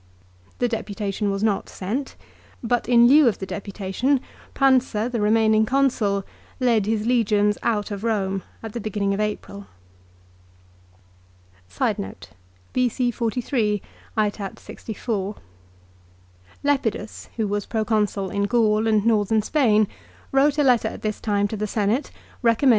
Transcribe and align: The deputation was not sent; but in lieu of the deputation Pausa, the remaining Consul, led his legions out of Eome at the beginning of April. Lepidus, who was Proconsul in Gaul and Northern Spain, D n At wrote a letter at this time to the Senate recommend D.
The 0.57 0.67
deputation 0.67 1.29
was 1.29 1.43
not 1.43 1.69
sent; 1.69 2.15
but 2.63 2.89
in 2.89 3.07
lieu 3.07 3.27
of 3.27 3.37
the 3.37 3.45
deputation 3.45 4.19
Pausa, 4.55 5.07
the 5.11 5.21
remaining 5.21 5.63
Consul, 5.63 6.25
led 6.59 6.87
his 6.87 7.05
legions 7.05 7.59
out 7.61 7.91
of 7.91 8.01
Eome 8.01 8.41
at 8.63 8.73
the 8.73 8.79
beginning 8.81 9.13
of 9.13 9.19
April. 9.19 9.67
Lepidus, 11.79 13.09
who 17.35 17.47
was 17.47 17.65
Proconsul 17.67 18.29
in 18.31 18.43
Gaul 18.45 18.87
and 18.87 19.05
Northern 19.05 19.43
Spain, 19.43 19.83
D 19.83 19.91
n 19.91 19.91
At 19.91 20.29
wrote 20.33 20.57
a 20.57 20.63
letter 20.63 20.87
at 20.87 21.03
this 21.03 21.19
time 21.21 21.47
to 21.49 21.55
the 21.55 21.67
Senate 21.67 22.09
recommend 22.41 22.69
D. 22.69 22.69